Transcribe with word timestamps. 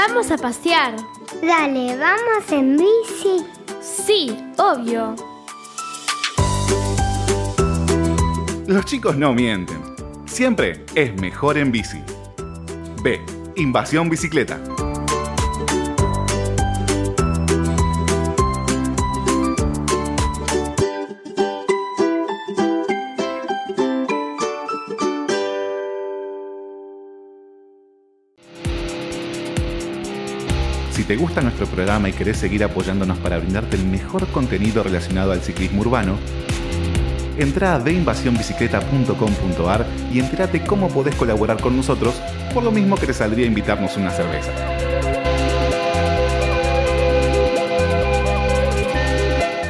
Vamos 0.00 0.30
a 0.30 0.38
pasear. 0.38 0.94
Dale, 1.42 1.96
vamos 1.96 2.52
en 2.52 2.76
bici. 2.76 3.44
Sí, 3.80 4.32
obvio. 4.56 5.16
Los 8.68 8.84
chicos 8.84 9.16
no 9.16 9.34
mienten. 9.34 9.80
Siempre 10.24 10.84
es 10.94 11.20
mejor 11.20 11.58
en 11.58 11.72
bici. 11.72 11.98
B. 13.02 13.20
Invasión 13.56 14.08
bicicleta. 14.08 14.60
Si 30.98 31.04
te 31.04 31.14
gusta 31.14 31.40
nuestro 31.40 31.64
programa 31.66 32.08
y 32.08 32.12
querés 32.12 32.38
seguir 32.38 32.64
apoyándonos 32.64 33.18
para 33.18 33.38
brindarte 33.38 33.76
el 33.76 33.84
mejor 33.84 34.26
contenido 34.32 34.82
relacionado 34.82 35.30
al 35.30 35.42
ciclismo 35.42 35.82
urbano, 35.82 36.16
entra 37.38 37.76
a 37.76 37.78
deinvasionbicicleta.com.ar 37.78 39.86
y 40.12 40.18
entérate 40.18 40.64
cómo 40.64 40.88
podés 40.88 41.14
colaborar 41.14 41.60
con 41.60 41.76
nosotros, 41.76 42.20
por 42.52 42.64
lo 42.64 42.72
mismo 42.72 42.96
que 42.96 43.06
te 43.06 43.14
saldría 43.14 43.46
invitarnos 43.46 43.96
una 43.96 44.10
cerveza. 44.10 44.50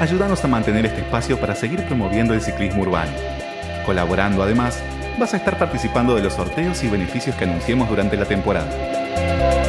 Ayúdanos 0.00 0.42
a 0.42 0.48
mantener 0.48 0.86
este 0.86 1.02
espacio 1.02 1.38
para 1.38 1.54
seguir 1.54 1.84
promoviendo 1.84 2.32
el 2.32 2.40
ciclismo 2.40 2.80
urbano. 2.80 3.12
Colaborando 3.84 4.42
además, 4.42 4.82
vas 5.20 5.34
a 5.34 5.36
estar 5.36 5.58
participando 5.58 6.14
de 6.14 6.22
los 6.22 6.32
sorteos 6.32 6.82
y 6.84 6.88
beneficios 6.88 7.36
que 7.36 7.44
anunciemos 7.44 7.86
durante 7.90 8.16
la 8.16 8.24
temporada. 8.24 9.67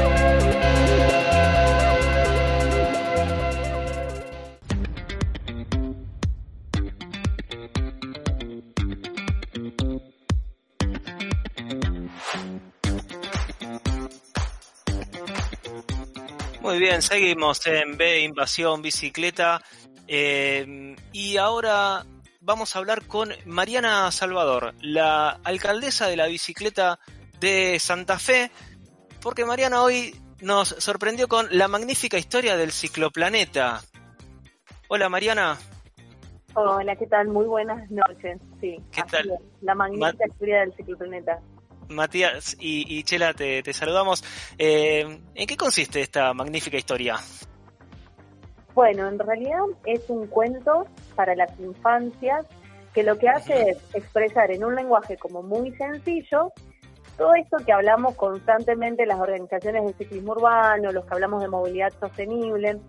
Muy 16.61 16.77
bien, 16.77 17.01
seguimos 17.01 17.65
en 17.67 17.97
B 17.97 18.19
Invasión 18.21 18.81
Bicicleta 18.81 19.61
eh, 20.07 20.95
y 21.13 21.37
ahora 21.37 22.05
vamos 22.41 22.75
a 22.75 22.79
hablar 22.79 23.05
con 23.05 23.29
Mariana 23.45 24.11
Salvador, 24.11 24.73
la 24.81 25.39
alcaldesa 25.43 26.07
de 26.07 26.17
la 26.17 26.27
bicicleta 26.27 26.99
de 27.39 27.79
Santa 27.79 28.19
Fe, 28.19 28.51
porque 29.21 29.45
Mariana 29.45 29.83
hoy 29.83 30.13
nos 30.41 30.69
sorprendió 30.69 31.29
con 31.29 31.47
la 31.51 31.69
magnífica 31.69 32.17
historia 32.17 32.57
del 32.57 32.71
cicloplaneta. 32.71 33.81
Hola 34.89 35.07
Mariana. 35.07 35.57
Hola, 36.55 36.95
¿qué 36.97 37.07
tal? 37.07 37.29
Muy 37.29 37.45
buenas 37.45 37.89
noches. 37.89 38.37
Sí, 38.59 38.77
¿Qué 38.91 39.03
tal? 39.03 39.29
es, 39.31 39.39
La 39.61 39.75
magnífica 39.75 40.25
historia 40.27 40.59
del 40.59 40.73
cicloplaneta. 40.73 41.39
Matías 41.89 42.55
y, 42.59 42.85
y 42.97 43.03
Chela, 43.03 43.33
te, 43.33 43.61
te 43.63 43.73
saludamos. 43.73 44.23
Eh, 44.57 45.19
¿En 45.35 45.47
qué 45.47 45.57
consiste 45.57 46.01
esta 46.01 46.33
magnífica 46.33 46.77
historia? 46.77 47.17
Bueno, 48.73 49.07
en 49.07 49.19
realidad 49.19 49.59
es 49.85 50.09
un 50.09 50.27
cuento 50.27 50.85
para 51.15 51.35
las 51.35 51.59
infancias 51.59 52.45
que 52.93 53.03
lo 53.03 53.17
que 53.17 53.29
hace 53.29 53.71
es 53.71 53.77
expresar 53.93 54.51
en 54.51 54.63
un 54.63 54.75
lenguaje 54.75 55.17
como 55.17 55.43
muy 55.43 55.71
sencillo 55.75 56.51
todo 57.19 57.33
esto 57.35 57.57
que 57.65 57.73
hablamos 57.73 58.15
constantemente 58.15 59.05
las 59.05 59.19
organizaciones 59.19 59.85
de 59.85 59.93
ciclismo 59.93 60.31
urbano, 60.31 60.93
los 60.93 61.05
que 61.05 61.13
hablamos 61.13 61.41
de 61.41 61.49
movilidad 61.49 61.91
sostenible, 61.99 62.79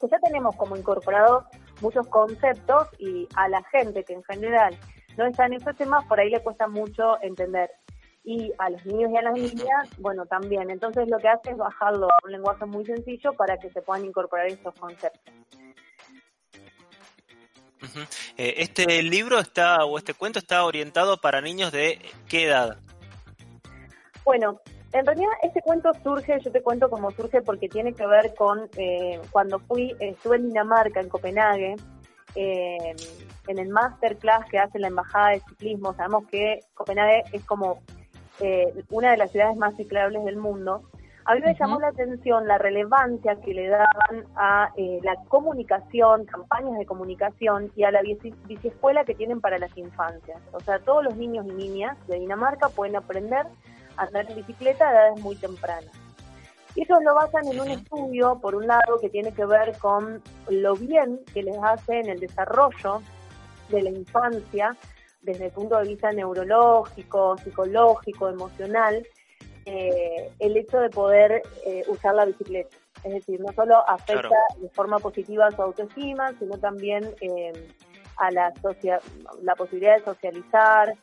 que 0.00 0.08
ya 0.08 0.18
tenemos 0.20 0.56
como 0.56 0.76
incorporados 0.76 1.44
muchos 1.82 2.08
conceptos 2.08 2.88
y 2.98 3.28
a 3.36 3.48
la 3.48 3.62
gente 3.64 4.02
que 4.02 4.14
en 4.14 4.24
general 4.24 4.74
no 5.18 5.26
está 5.26 5.44
en 5.44 5.54
esos 5.54 5.76
temas, 5.76 6.06
por 6.06 6.18
ahí 6.18 6.30
le 6.30 6.42
cuesta 6.42 6.66
mucho 6.68 7.20
entender. 7.22 7.70
Y 8.26 8.52
a 8.58 8.68
los 8.68 8.84
niños 8.84 9.10
y 9.12 9.16
a 9.16 9.22
las 9.22 9.34
niñas, 9.34 9.88
bueno, 9.98 10.26
también. 10.26 10.68
Entonces 10.68 11.08
lo 11.08 11.16
que 11.18 11.28
hace 11.28 11.52
es 11.52 11.56
bajarlo 11.56 12.08
a 12.08 12.18
un 12.24 12.32
lenguaje 12.32 12.66
muy 12.66 12.84
sencillo 12.84 13.32
para 13.32 13.56
que 13.56 13.70
se 13.70 13.80
puedan 13.80 14.04
incorporar 14.04 14.48
estos 14.48 14.74
conceptos. 14.74 15.32
Eh, 18.36 18.54
este 18.58 19.02
libro 19.02 19.38
está, 19.38 19.84
o 19.84 19.96
este 19.96 20.14
cuento 20.14 20.38
está 20.38 20.64
orientado 20.64 21.18
para 21.18 21.40
niños 21.40 21.72
de 21.72 22.00
qué 22.28 22.44
edad? 22.46 22.78
Bueno, 24.24 24.60
en 24.92 25.06
realidad 25.06 25.30
este 25.42 25.60
cuento 25.62 25.92
surge, 26.02 26.38
yo 26.40 26.50
te 26.50 26.62
cuento 26.62 26.90
cómo 26.90 27.10
surge 27.10 27.42
porque 27.42 27.68
tiene 27.68 27.92
que 27.92 28.06
ver 28.06 28.34
con 28.34 28.68
eh, 28.76 29.20
cuando 29.30 29.58
fui, 29.60 29.94
estuve 30.00 30.36
en 30.36 30.48
Dinamarca, 30.48 31.00
en 31.00 31.08
Copenhague, 31.08 31.76
eh, 32.34 32.96
en 33.46 33.58
el 33.58 33.68
masterclass 33.68 34.46
que 34.50 34.58
hace 34.58 34.78
la 34.78 34.88
Embajada 34.88 35.30
de 35.30 35.42
Ciclismo. 35.48 35.94
Sabemos 35.94 36.26
que 36.28 36.60
Copenhague 36.74 37.24
es 37.32 37.44
como 37.44 37.82
eh, 38.40 38.72
una 38.90 39.10
de 39.10 39.16
las 39.16 39.30
ciudades 39.30 39.56
más 39.56 39.76
ciclables 39.76 40.24
del 40.24 40.36
mundo. 40.36 40.82
A 41.24 41.34
mí 41.34 41.40
me 41.40 41.56
llamó 41.58 41.80
la 41.80 41.88
atención 41.88 42.46
la 42.46 42.56
relevancia 42.56 43.34
que 43.36 43.52
le 43.52 43.68
daban 43.68 44.26
a 44.36 44.70
eh, 44.76 45.00
la 45.02 45.16
comunicación, 45.28 46.24
campañas 46.24 46.78
de 46.78 46.86
comunicación 46.86 47.72
y 47.74 47.82
a 47.82 47.90
la 47.90 48.00
bici, 48.02 48.32
biciescuela 48.46 49.04
que 49.04 49.14
tienen 49.14 49.40
para 49.40 49.58
las 49.58 49.76
infancias. 49.76 50.40
O 50.52 50.60
sea, 50.60 50.78
todos 50.78 51.02
los 51.02 51.16
niños 51.16 51.44
y 51.46 51.52
niñas 51.52 51.96
de 52.06 52.20
Dinamarca 52.20 52.68
pueden 52.68 52.94
aprender 52.94 53.44
a 53.96 54.02
andar 54.04 54.30
en 54.30 54.36
bicicleta 54.36 54.88
a 54.88 54.92
edades 54.92 55.20
muy 55.20 55.34
tempranas. 55.34 55.90
Y 56.76 56.82
ellos 56.82 56.98
lo 57.02 57.14
basan 57.14 57.48
en 57.48 57.60
un 57.60 57.70
estudio, 57.70 58.38
por 58.40 58.54
un 58.54 58.66
lado, 58.66 59.00
que 59.00 59.08
tiene 59.08 59.32
que 59.32 59.46
ver 59.46 59.76
con 59.78 60.22
lo 60.48 60.76
bien 60.76 61.20
que 61.32 61.42
les 61.42 61.56
hace 61.60 62.00
en 62.00 62.10
el 62.10 62.20
desarrollo 62.20 63.00
de 63.70 63.82
la 63.82 63.90
infancia, 63.90 64.76
desde 65.22 65.46
el 65.46 65.50
punto 65.52 65.76
de 65.78 65.88
vista 65.88 66.12
neurológico, 66.12 67.36
psicológico, 67.38 68.28
emocional, 68.28 69.06
eh, 69.64 70.30
el 70.38 70.56
hecho 70.56 70.78
de 70.78 70.90
poder 70.90 71.42
eh, 71.66 71.82
usar 71.88 72.14
la 72.14 72.24
bicicleta. 72.24 72.76
Es 73.04 73.12
decir, 73.12 73.40
no 73.40 73.52
solo 73.52 73.76
afecta 73.88 74.20
Claro. 74.28 74.36
de 74.60 74.68
forma 74.70 74.98
positiva 74.98 75.46
a 75.46 75.50
su 75.50 75.62
autoestima, 75.62 76.32
sino 76.38 76.58
también 76.58 77.14
eh, 77.20 77.52
a 78.16 78.30
la, 78.30 78.52
socia- 78.62 79.00
la 79.42 79.54
posibilidad 79.56 79.96
de 79.98 80.04
socializar, 80.04 80.94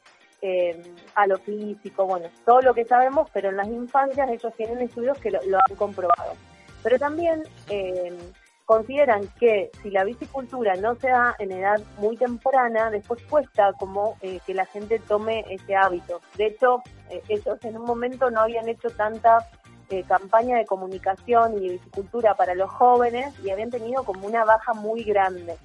eh, 0.42 0.82
a 1.16 1.28
lo 1.28 1.38
físico, 1.38 2.06
bueno, 2.06 2.28
todo 2.46 2.62
lo 2.62 2.74
que 2.74 2.84
sabemos, 2.86 3.30
pero 3.34 3.50
en 3.50 3.58
las 3.58 3.68
infancias 3.68 4.30
ellos 4.30 4.54
tienen 4.58 4.80
estudios 4.82 5.18
que 5.20 5.32
lo, 5.32 5.40
lo 5.44 5.58
han 5.58 5.76
comprobado. 5.78 6.34
Pero 6.82 7.00
también 7.00 7.44
eh, 7.70 8.18
consideran 8.66 9.28
que 9.40 9.72
si 9.82 9.90
la 9.90 10.04
bicicultura 10.04 10.76
no 10.76 10.96
se 10.96 11.10
da 11.10 11.36
en 11.40 11.52
edad 11.52 11.82
muy 11.98 12.18
temprana, 12.18 12.90
después 12.90 13.22
cuesta 13.30 13.74
como 13.74 14.18
eh, 14.22 14.40
que 14.46 14.54
la 14.54 14.66
gente 14.66 15.00
tome 15.00 15.46
ese 15.50 15.76
hábito. 15.76 16.22
De 16.38 16.48
hecho, 16.48 16.82
eh, 17.10 17.22
ellos 17.28 17.58
en 17.64 17.78
un 17.78 17.86
momento 17.86 18.30
no 18.32 18.42
habían 18.42 18.70
hecho 18.70 18.90
tanta 18.90 19.50
eh, 19.90 20.04
campaña 20.04 20.58
de 20.58 20.66
comunicación 20.66 21.58
y 21.58 21.68
de 21.68 21.74
bicicultura 21.74 22.36
para 22.36 22.56
los 22.56 22.70
jóvenes 22.70 23.34
y 23.44 23.50
habían 23.50 23.70
tenido 23.70 24.04
como 24.04 24.26
una 24.26 24.46
baja 24.46 24.74
muy 24.74 25.04
grande. 25.04 25.58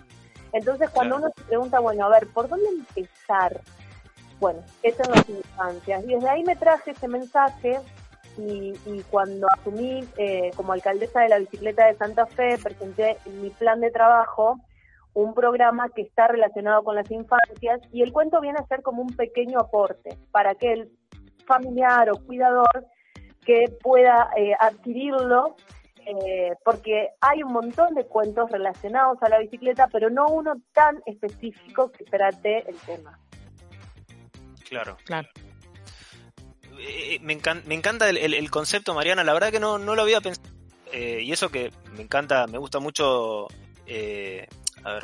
Entonces, 0.53 0.91
cuando 0.91 1.17
uno 1.17 1.29
se 1.37 1.45
pregunta, 1.45 1.79
bueno, 1.79 2.07
a 2.07 2.09
ver, 2.09 2.27
¿por 2.29 2.49
dónde 2.49 2.69
empezar? 2.69 3.61
Bueno, 4.41 4.61
eso 4.83 5.03
en 5.05 5.11
las 5.11 5.29
infancias. 5.29 6.05
Y 6.05 6.15
desde 6.15 6.29
ahí 6.29 6.43
me 6.43 6.57
traje 6.57 6.93
ese 6.93 7.07
mensaje 7.07 7.81
y, 8.39 8.73
y 8.87 9.03
cuando 9.11 9.47
asumí 9.59 10.05
eh, 10.17 10.51
como 10.57 10.73
alcaldesa 10.73 11.21
de 11.21 11.29
la 11.29 11.39
bicicleta 11.39 11.87
de 11.87 11.97
Santa 11.97 12.27
Fe, 12.27 12.57
presenté 12.63 13.19
en 13.27 13.43
mi 13.43 13.51
plan 13.51 13.81
de 13.81 13.91
trabajo 13.91 14.59
un 15.15 15.35
programa 15.35 15.89
que 15.89 16.03
está 16.03 16.29
relacionado 16.29 16.85
con 16.85 16.95
las 16.95 17.11
infancias 17.11 17.81
y 17.93 18.03
el 18.03 18.13
cuento 18.13 18.41
viene 18.41 18.59
a 18.61 18.67
ser 18.67 18.83
como 18.83 19.03
un 19.03 19.15
pequeño 19.17 19.59
aporte 19.59 20.17
para 20.31 20.55
que 20.55 20.73
el 20.73 20.93
familiar 21.45 22.11
o 22.11 22.25
cuidador 22.25 22.87
que 23.45 23.65
pueda 23.83 24.31
eh, 24.37 24.53
adquirirlo, 24.61 25.57
eh, 26.07 26.53
porque 26.65 27.09
hay 27.21 27.43
un 27.43 27.53
montón 27.53 27.95
de 27.95 28.07
cuentos 28.07 28.51
relacionados 28.51 29.19
a 29.23 29.29
la 29.29 29.39
bicicleta, 29.39 29.89
pero 29.91 30.11
no 30.11 30.27
uno 30.27 30.55
tan 30.73 31.03
específico 31.07 31.91
que 31.91 32.05
trate 32.05 32.69
el 32.69 32.77
tema. 32.77 33.19
Claro. 34.69 34.97
Claro. 35.05 35.29
Eh, 36.79 37.19
me, 37.23 37.39
encan- 37.41 37.65
me 37.65 37.75
encanta 37.75 38.09
el, 38.09 38.51
concepto, 38.51 38.95
Mariana. 38.95 39.25
La 39.25 39.33
verdad 39.33 39.51
que 39.51 39.61
no, 39.61 39.79
no 39.79 39.95
lo 39.95 40.03
había 40.03 40.21
pensado. 40.21 40.49
Eh, 40.93 41.21
y 41.23 41.33
eso 41.33 41.51
que 41.51 41.71
me 41.97 42.03
encanta, 42.03 42.47
me 42.47 42.59
gusta 42.59 42.79
mucho. 42.79 43.47
eh, 43.87 44.47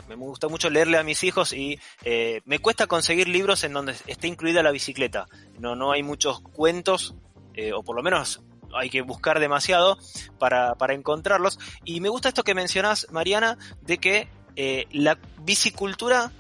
me 0.09 0.15
gusta 0.15 0.49
mucho 0.49 0.71
leerle 0.71 0.97
a 0.97 1.03
mis 1.03 1.23
hijos 1.25 1.53
y 1.53 1.79
eh, 2.05 2.41
me 2.47 2.59
cuesta 2.59 2.87
conseguir 2.87 3.29
libros 3.29 3.65
en 3.65 3.73
donde 3.75 3.95
esté 4.07 4.29
incluida 4.29 4.63
la 4.63 4.71
bicicleta. 4.71 5.27
No, 5.59 5.75
no 5.77 5.93
hay 5.93 6.03
muchos 6.03 6.41
cuentos, 6.41 7.15
eh, 7.55 7.73
o 7.75 7.83
por 7.83 7.95
lo 7.97 8.03
menos 8.03 8.41
hay 8.75 8.89
que 8.89 9.03
buscar 9.03 9.41
demasiado 9.41 9.99
para, 10.39 10.75
para 10.77 10.95
encontrarlos. 10.95 11.59
Y 11.85 12.01
me 12.01 12.09
gusta 12.09 12.29
esto 12.29 12.45
que 12.45 12.55
mencionás, 12.55 13.09
Mariana, 13.11 13.59
de 13.83 13.99
que 13.99 14.29
eh, 14.57 14.87
la 14.93 15.19
bicicultura 15.43 16.33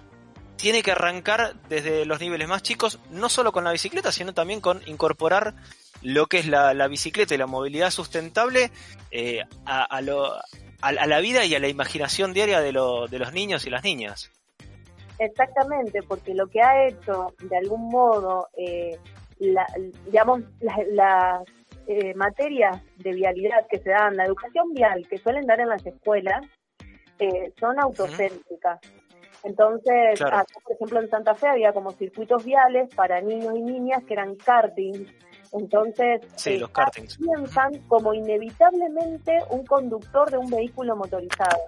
tiene 0.56 0.82
que 0.82 0.92
arrancar 0.92 1.54
desde 1.68 2.04
los 2.04 2.20
niveles 2.20 2.48
más 2.48 2.62
chicos, 2.62 2.98
no 3.10 3.28
solo 3.28 3.52
con 3.52 3.64
la 3.64 3.72
bicicleta, 3.72 4.12
sino 4.12 4.32
también 4.34 4.60
con 4.60 4.80
incorporar 4.86 5.54
lo 6.02 6.26
que 6.26 6.38
es 6.38 6.46
la, 6.46 6.72
bicicleta 6.88 7.34
y 7.34 7.38
la 7.38 7.46
movilidad 7.46 7.90
sustentable 7.90 8.70
eh, 9.10 9.42
a, 9.64 10.00
la 10.00 11.20
vida 11.20 11.44
y 11.44 11.54
a 11.54 11.60
la 11.60 11.68
imaginación 11.68 12.32
diaria 12.32 12.60
de, 12.60 12.72
de 12.72 13.18
los 13.18 13.32
niños 13.32 13.66
y 13.66 13.70
las 13.70 13.84
niñas. 13.84 14.30
Exactamente, 15.18 16.02
porque 16.02 16.34
lo 16.34 16.48
que 16.48 16.60
ha 16.60 16.86
hecho 16.86 17.34
de 17.40 17.56
algún 17.56 17.88
modo, 17.88 18.48
eh, 18.56 18.98
digamos, 20.06 20.42
las 20.60 21.42
eh, 21.86 22.14
materias 22.14 22.82
de 22.96 23.12
vialidad 23.12 23.66
que 23.70 23.78
se 23.78 23.90
dan, 23.90 24.16
la 24.16 24.24
educación 24.24 24.72
vial 24.72 25.06
que 25.08 25.18
suelen 25.18 25.46
dar 25.46 25.60
en 25.60 25.68
las 25.68 25.84
escuelas, 25.86 26.44
eh, 27.18 27.52
son 27.60 27.78
autocéntricas. 27.78 28.80
Entonces, 29.44 30.18
por 30.20 30.72
ejemplo, 30.72 31.00
en 31.00 31.10
Santa 31.10 31.34
Fe 31.34 31.48
había 31.48 31.72
como 31.72 31.92
circuitos 31.92 32.44
viales 32.44 32.88
para 32.94 33.20
niños 33.20 33.54
y 33.54 33.60
niñas 33.60 34.02
que 34.04 34.14
eran 34.14 34.36
kartings. 34.36 35.12
Entonces, 35.52 36.22
sí, 36.34 36.58
los 36.58 36.70
kartings. 36.70 37.18
piensan 37.18 37.78
como 37.86 38.14
inevitablemente 38.14 39.38
un 39.50 39.64
conductor 39.66 40.30
de 40.30 40.38
un 40.38 40.50
vehículo 40.50 40.96
motorizado. 40.96 41.60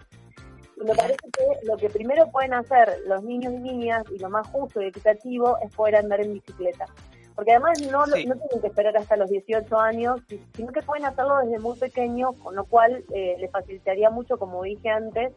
Y 0.76 0.84
me 0.84 0.94
parece 0.94 1.18
que 1.32 1.66
lo 1.66 1.76
que 1.76 1.90
primero 1.90 2.30
pueden 2.30 2.54
hacer 2.54 2.98
los 3.06 3.22
niños 3.22 3.52
y 3.52 3.58
niñas, 3.58 4.04
y 4.10 4.18
lo 4.18 4.30
más 4.30 4.46
justo 4.48 4.80
y 4.80 4.86
equitativo, 4.86 5.58
es 5.62 5.74
poder 5.74 5.96
andar 5.96 6.20
en 6.20 6.32
bicicleta. 6.32 6.86
Porque 7.34 7.52
además 7.52 7.80
no, 7.90 8.06
no 8.06 8.14
tienen 8.14 8.38
que 8.62 8.66
esperar 8.66 8.96
hasta 8.96 9.16
los 9.16 9.28
18 9.28 9.78
años, 9.78 10.20
sino 10.54 10.72
que 10.72 10.80
pueden 10.80 11.04
hacerlo 11.04 11.36
desde 11.44 11.58
muy 11.58 11.78
pequeños, 11.78 12.34
con 12.42 12.56
lo 12.56 12.64
cual 12.64 13.04
eh, 13.14 13.36
les 13.38 13.50
facilitaría 13.50 14.08
mucho, 14.08 14.38
como 14.38 14.62
dije 14.62 14.88
antes, 14.88 15.34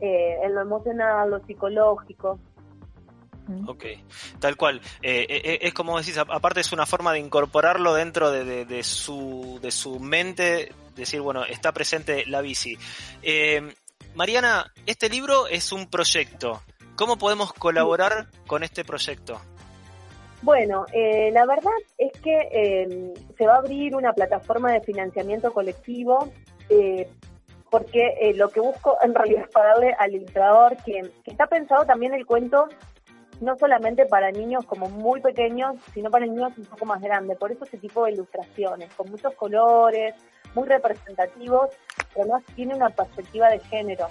eh, 0.00 0.38
en 0.42 0.54
lo 0.54 0.62
emocional, 0.62 1.30
lo 1.30 1.44
psicológico. 1.46 2.38
Ok, 3.66 3.84
tal 4.38 4.56
cual. 4.56 4.80
Eh, 5.02 5.58
es 5.62 5.74
como 5.74 5.98
decís, 5.98 6.16
aparte 6.18 6.60
es 6.60 6.72
una 6.72 6.86
forma 6.86 7.12
de 7.12 7.18
incorporarlo 7.18 7.94
dentro 7.94 8.30
de, 8.30 8.64
de, 8.64 8.82
su, 8.84 9.58
de 9.60 9.72
su 9.72 9.98
mente, 9.98 10.72
decir, 10.94 11.20
bueno, 11.20 11.44
está 11.44 11.72
presente 11.72 12.24
la 12.26 12.42
bici. 12.42 12.78
Mariana, 14.14 14.72
este 14.86 15.08
libro 15.08 15.48
es 15.48 15.72
un 15.72 15.88
proyecto. 15.88 16.62
¿Cómo 16.94 17.16
podemos 17.16 17.52
colaborar 17.52 18.28
con 18.46 18.62
este 18.62 18.84
proyecto? 18.84 19.40
Bueno, 20.42 20.86
eh, 20.92 21.30
la 21.32 21.44
verdad 21.44 21.72
es 21.98 22.12
que 22.20 23.12
se 23.36 23.46
va 23.46 23.54
a 23.54 23.58
abrir 23.58 23.94
una 23.94 24.12
plataforma 24.12 24.72
de 24.72 24.80
financiamiento 24.80 25.52
colectivo 25.52 26.30
eh, 26.70 27.10
porque 27.70 28.14
eh, 28.20 28.34
lo 28.34 28.48
que 28.48 28.60
busco 28.60 28.98
en 29.00 29.14
realidad 29.14 29.44
es 29.44 29.50
pagarle 29.50 29.94
al 29.98 30.14
ilustrador 30.14 30.76
que, 30.84 31.10
está 31.24 31.46
pensado 31.46 31.84
también 31.84 32.12
el 32.12 32.26
cuento 32.26 32.68
no 33.40 33.56
solamente 33.56 34.04
para 34.04 34.30
niños 34.30 34.66
como 34.66 34.90
muy 34.90 35.22
pequeños, 35.22 35.76
sino 35.94 36.10
para 36.10 36.26
niños 36.26 36.52
un 36.58 36.66
poco 36.66 36.84
más 36.84 37.00
grandes. 37.00 37.38
Por 37.38 37.50
eso 37.50 37.64
ese 37.64 37.78
tipo 37.78 38.04
de 38.04 38.12
ilustraciones, 38.12 38.92
con 38.92 39.10
muchos 39.10 39.32
colores, 39.34 40.14
muy 40.54 40.68
representativos, 40.68 41.70
pero 42.12 42.24
además 42.24 42.42
tiene 42.54 42.74
una 42.74 42.90
perspectiva 42.90 43.48
de 43.48 43.60
género. 43.60 44.08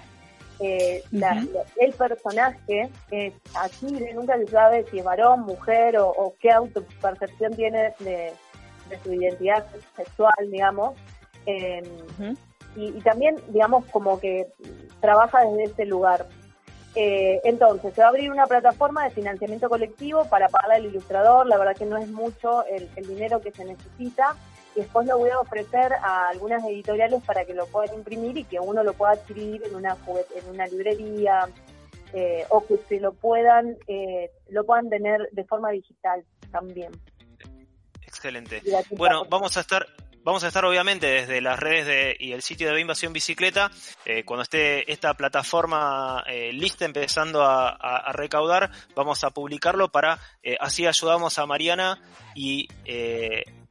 Eh, 0.59 1.03
el 1.79 1.93
personaje 1.93 2.89
es 3.11 3.33
aquí 3.55 3.85
nunca 4.13 4.35
se 4.37 4.47
sabe 4.47 4.83
si 4.89 4.97
es 4.97 5.05
varón, 5.05 5.41
mujer 5.41 5.97
o, 5.99 6.33
qué 6.39 6.51
autopercepción 6.51 7.53
tiene 7.55 7.93
de, 7.99 8.33
su 9.03 9.13
identidad 9.13 9.63
sexual, 9.95 10.33
digamos. 10.49 10.95
Em, 11.45 11.85
y, 12.75 12.91
también, 13.01 13.35
digamos, 13.49 13.85
como 13.85 14.19
que 14.19 14.47
trabaja 15.01 15.43
desde 15.45 15.63
ese 15.71 15.85
lugar. 15.85 16.25
Eh, 16.95 17.41
entonces, 17.43 17.93
se 17.93 18.01
va 18.01 18.07
a 18.07 18.09
abrir 18.09 18.31
una 18.31 18.47
plataforma 18.47 19.03
de 19.03 19.11
financiamiento 19.11 19.69
colectivo 19.69 20.25
para 20.25 20.47
pagar 20.49 20.77
al 20.77 20.85
ilustrador. 20.85 21.45
La 21.47 21.57
verdad 21.57 21.75
que 21.75 21.85
no 21.85 21.97
es 21.97 22.07
mucho 22.07 22.65
el 22.65 23.07
dinero 23.07 23.41
que 23.41 23.51
se 23.51 23.65
necesita 23.65 24.35
y 24.75 24.81
después 24.81 25.07
lo 25.07 25.17
voy 25.17 25.29
a 25.29 25.39
ofrecer 25.39 25.93
a 25.93 26.29
algunas 26.29 26.63
editoriales 26.63 27.23
para 27.23 27.45
que 27.45 27.53
lo 27.53 27.65
puedan 27.67 27.95
imprimir 27.95 28.37
y 28.37 28.43
que 28.43 28.59
uno 28.59 28.83
lo 28.83 28.93
pueda 28.93 29.13
adquirir 29.13 29.63
en 29.65 29.75
una 29.75 29.97
en 30.35 30.49
una 30.49 30.67
librería 30.67 31.47
eh, 32.13 32.45
o 32.49 32.65
que 32.65 32.77
se 32.87 32.99
lo 32.99 33.13
puedan 33.13 33.77
eh, 33.87 34.31
lo 34.49 34.65
puedan 34.65 34.89
tener 34.89 35.29
de 35.31 35.43
forma 35.45 35.71
digital 35.71 36.23
también. 36.51 36.91
Excelente. 38.05 38.61
Bueno, 38.91 39.25
vamos 39.25 39.55
a 39.57 39.61
estar 39.61 39.85
Vamos 40.23 40.43
a 40.43 40.47
estar 40.47 40.65
obviamente 40.65 41.07
desde 41.07 41.41
las 41.41 41.59
redes 41.59 41.85
de, 41.85 42.17
y 42.19 42.33
el 42.33 42.41
sitio 42.41 42.73
de 42.73 42.81
Invasión 42.81 43.13
Bicicleta, 43.13 43.71
eh, 44.05 44.23
cuando 44.23 44.43
esté 44.43 44.91
esta 44.91 45.13
plataforma 45.13 46.23
lista 46.51 46.85
empezando 46.85 47.43
a, 47.43 48.11
recaudar, 48.13 48.69
vamos 48.95 49.23
a 49.23 49.29
publicarlo 49.29 49.89
para 49.89 50.19
así 50.59 50.85
ayudamos 50.85 51.39
a 51.39 51.45
Mariana 51.45 52.01
y 52.35 52.67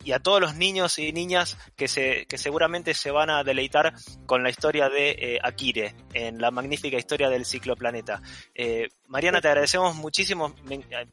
y 0.08 0.12
a 0.12 0.20
todos 0.20 0.40
los 0.40 0.56
niños 0.56 0.98
y 0.98 1.12
niñas 1.12 1.58
que, 1.76 1.86
se, 1.86 2.24
que 2.24 2.38
seguramente 2.38 2.94
se 2.94 3.10
van 3.10 3.28
a 3.28 3.44
deleitar 3.44 3.92
con 4.24 4.42
la 4.42 4.48
historia 4.48 4.88
de 4.88 5.10
eh, 5.10 5.38
Akire, 5.42 5.94
en 6.14 6.40
la 6.40 6.50
magnífica 6.50 6.96
historia 6.96 7.28
del 7.28 7.44
cicloplaneta. 7.44 8.22
Eh, 8.54 8.88
Mariana, 9.06 9.42
te 9.42 9.48
agradecemos 9.48 9.94
muchísimo, 9.96 10.54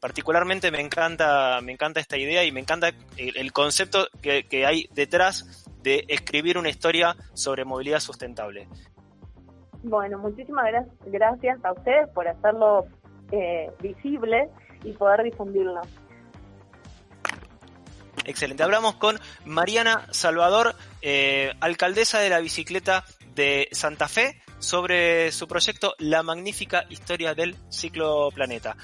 particularmente 0.00 0.70
me 0.70 0.80
encanta, 0.80 1.60
me 1.60 1.72
encanta 1.72 2.00
esta 2.00 2.16
idea 2.16 2.42
y 2.44 2.52
me 2.52 2.60
encanta 2.60 2.88
el, 3.18 3.52
concepto 3.52 4.06
que, 4.22 4.64
hay 4.64 4.88
detrás 4.94 5.66
de 5.82 6.06
escribir 6.08 6.56
una 6.56 6.70
historia 6.70 7.14
sobre 7.34 7.66
movilidad 7.66 8.00
sustentable. 8.00 8.66
Bueno, 9.82 10.18
muchísimas 10.18 10.64
gracias 11.04 11.62
a 11.62 11.72
ustedes 11.72 12.08
por 12.14 12.26
hacerlo 12.26 12.86
eh, 13.30 13.70
visible 13.82 14.48
y 14.84 14.92
poder 14.92 15.22
difundirlo. 15.22 15.82
Excelente. 18.26 18.64
Hablamos 18.64 18.96
con 18.96 19.20
Mariana 19.44 20.06
Salvador, 20.10 20.74
eh, 21.00 21.54
alcaldesa 21.60 22.18
de 22.18 22.28
la 22.28 22.40
bicicleta 22.40 23.04
de 23.34 23.68
Santa 23.70 24.08
Fe, 24.08 24.42
sobre 24.58 25.30
su 25.30 25.46
proyecto 25.46 25.94
La 25.98 26.22
magnífica 26.22 26.86
historia 26.88 27.34
del 27.34 27.56
ciclo 27.70 28.30
planeta. 28.34 28.76